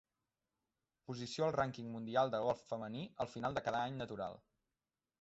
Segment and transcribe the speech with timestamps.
[1.11, 4.45] Posició al rànquing mundial de golf femení al final de cada any natural.